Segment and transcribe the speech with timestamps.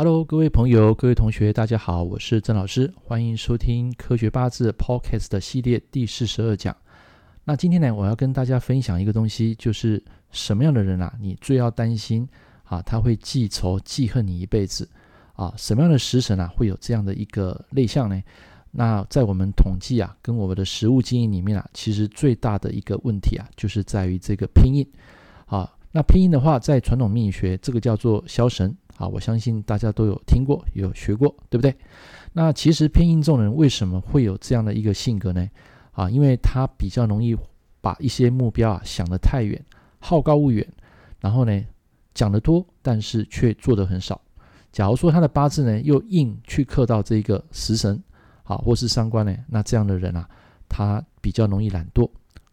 [0.00, 6.76] Hello，各位朋友、各位同学，大家好，我是郑老师，欢迎收听科学八字 Podcast 的系列第四十二讲。
[7.42, 10.00] 那今天呢，我要跟大家分享一个东西，就是
[10.30, 12.28] 什么样的人啊，你最要担心
[12.62, 14.88] 啊，他会记仇记恨你一辈子
[15.34, 15.52] 啊？
[15.56, 18.22] 什么样的食神啊，会有这样的一个类象呢？
[18.70, 24.88] 那在我们统计啊，跟我们的实物经验里面啊，其实最大的一个问题啊，就是在于这个拼音
[25.46, 25.68] 啊。
[25.90, 28.72] 那拼音的话，在传统命理学，这个叫做枭神。
[28.98, 31.74] 啊，我相信大家都有听过，有学过，对不对？
[32.32, 35.48] 那其实偏印重人为什么会有这样的一个性格呢？
[35.92, 37.36] 啊，因为他比较容易
[37.80, 39.64] 把一些目标啊想得太远，
[40.00, 40.66] 好高骛远，
[41.20, 41.64] 然后呢
[42.12, 44.20] 讲得多，但是却做得很少。
[44.72, 48.02] 假如说他的八字呢又硬去克到这个食神，
[48.42, 50.28] 啊，或是伤官呢，那这样的人啊，
[50.68, 52.10] 他比较容易懒惰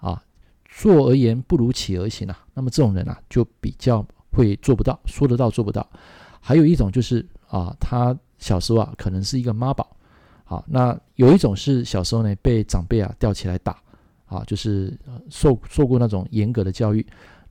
[0.00, 0.22] 啊，
[0.66, 2.38] 坐而言不如起而行啊。
[2.52, 5.86] 那么这种人啊，就比较会做不到，说得到做不到。
[6.46, 9.84] 还有一种就是啊，他小时候啊可能是一个妈宝，
[10.44, 13.76] 好，那有一种是小时候呢被长辈啊吊起来打，
[14.26, 14.96] 啊，就是
[15.28, 17.04] 受受过那种严格的教育。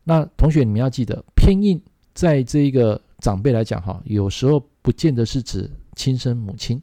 [0.06, 1.78] 那同学你们要记得，偏硬
[2.14, 6.82] 在这一个长辈来讲哈，有时候不见得是指亲生母亲，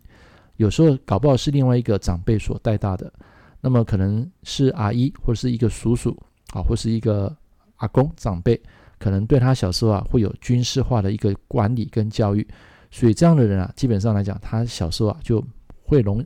[0.56, 3.10] 有时候搞不好是另外一个长辈所带大的，
[3.58, 6.14] 那么可能是阿姨或者是一个叔叔
[6.52, 7.34] 啊，或是一个
[7.76, 8.60] 阿公长辈。
[9.02, 12.46] 可能对他小时候啊会有军事化的一个管理跟教育，
[12.88, 15.44] 所以这样的人啊，基本上来讲，他小时候啊就
[15.82, 16.24] 会容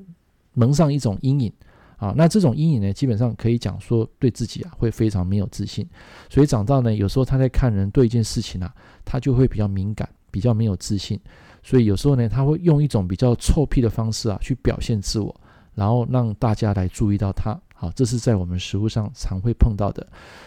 [0.53, 1.51] 蒙上一种阴影
[1.97, 2.13] 啊。
[2.15, 5.89] 那这种阴影呢，基本上可以讲说对自己啊会非常没有自信，
[6.29, 8.71] 所以长大呢，有时候他在看人对一件事情啊，
[9.07, 11.19] 他就会比较敏感，比较没有自信，
[11.63, 15.35] 所以有时候呢，他会用一种比较臭屁的方式啊去表现自我，
[15.75, 17.59] 然后让大家来注意到他。
[17.77, 20.07] 好，这是在我们实务上常会碰到的，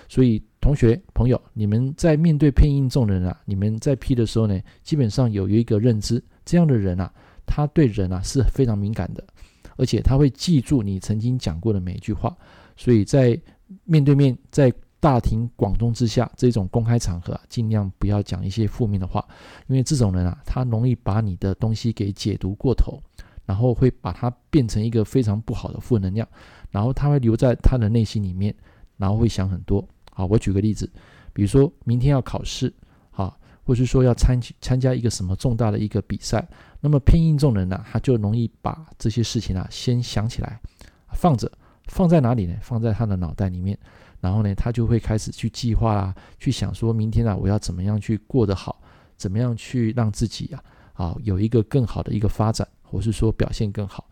[0.09, 0.43] 所以。
[0.61, 7.09] 同学朋友，你们在面对偏印重人啊，你们在批的时候呢，基本上有一个认知，这样的人啊，
[7.47, 9.23] 他对人啊是非常敏感的，
[9.77, 12.35] 而且他会记住你曾经讲过的每一句话，
[12.75, 13.39] 所以在
[13.85, 19.25] 面对面，在大庭广众之下这种公开场合啊，尽量不要讲一些负面的话，
[19.67, 23.01] 因为这种人啊，他容易把你的东西给解读过头，
[23.49, 26.27] 然后会把它变成一个非常不好的负能量，
[26.69, 28.53] 然后他会留在他的内心里面，
[28.95, 29.83] 然后会想很多。
[30.11, 30.87] 好，我举个例子，
[31.33, 32.71] 比如说明天要考试，
[33.09, 36.47] 好，或是说要参参加一个什么重大的一个比赛，
[36.79, 40.61] 那么偏印重人呢，他就容易把这些事情啊先想起来，
[41.13, 41.51] 放着，
[41.87, 42.53] 放在哪里呢？
[42.61, 43.75] 放在他的脑袋里面，
[44.21, 48.79] 然后呢，他就会开始去计划啦，去想说明天啊，我要怎么样去过得好，
[49.17, 54.09] 怎么样去让自己啊啊有一个更好的一个发展，或是说表现更好。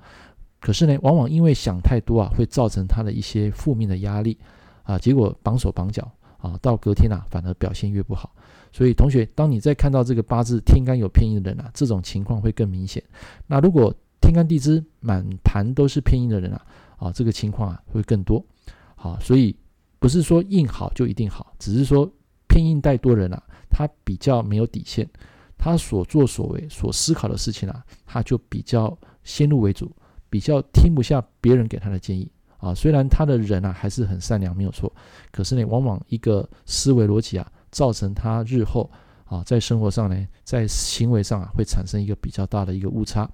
[0.60, 4.38] 可是呢，往往因为想太多啊，会造成他的一些负面的压力。
[4.84, 8.34] 啊，结果绑手绑脚啊，到隔天啊，反而表现越不好。
[8.72, 13.04] 所以同学，当你在看到这个八字天干有偏印的人啊，这种情况会更明显。
[13.48, 16.66] 那如果天干地支满盘都是偏印的人啊，
[16.98, 18.42] 啊，这个情况啊会更多。
[18.96, 19.54] 好，所以
[20.00, 22.10] 不是说印好就一定好，只是说
[22.48, 25.06] 偏印带多人啊，他比较没有底线，
[25.58, 29.92] 他所作所为、所思考的事情啊，他就比较先入为主，
[30.30, 32.32] 比较听不下别人给他的建议。
[32.58, 34.92] 啊，虽然他的人啊还是很善良，没有错，
[35.32, 38.90] 可是呢，往往一个思维逻辑啊，造成他日后
[39.26, 43.30] 啊在生活上呢，在行为上啊会产生一个比较大的一个误差。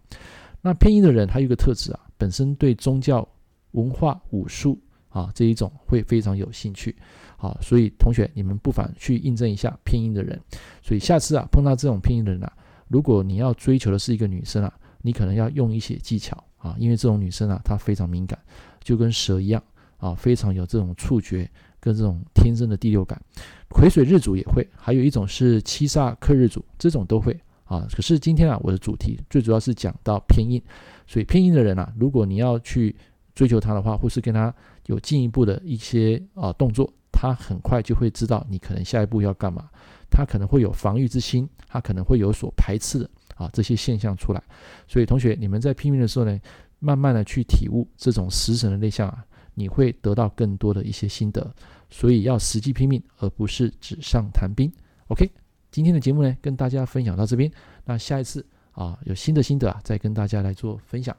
[0.62, 3.26] 那偏印的人，他有一个特质啊，本身对宗教、
[3.72, 4.78] 文化、武术
[5.13, 6.94] 啊这一种会非常有兴趣。
[7.38, 10.38] 啊，所以同学你们不妨去印证一下偏印的人。
[10.81, 12.51] 所以下次啊碰到这种偏印的人啊，
[12.88, 18.38] 如果你要追求的是一个女生啊，你可能要用一些技巧啊，因为这种女生啊她非常敏感。
[18.81, 19.63] 就跟蛇一样
[19.97, 21.50] 啊，非常有这种触觉
[21.80, 23.22] 跟这种天生的第六感。
[23.69, 27.88] 癸水日主也会，还有一种是七煞克日主，这种都会啊。
[27.94, 30.62] 可是今天啊，我的主题最主要是讲到偏印，
[31.07, 32.95] 所以偏印的人啊，如果你要去
[33.36, 34.54] 追求他的话，或是跟他
[34.86, 39.69] 有进一步的一些啊动作，他很快就会知道你可能下一步要干嘛，
[40.10, 44.44] 他可能会有防御之心，他可能会有所排斥的啊这些现象出来。
[44.88, 46.40] 所以同学，你们在拼命的时候呢，
[46.80, 51.54] 慢慢的去体悟这种食神的内向啊，你会得到更多的一些心得，
[51.90, 54.72] 所以要实际拼命，而不是纸上谈兵。
[55.07, 55.30] OK，
[55.72, 57.52] 今天的节目呢，跟大家分享到这边，
[57.86, 61.16] 那下一次啊有新的心得啊，再跟大家来做分享，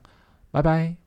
[0.51, 1.04] 拜拜。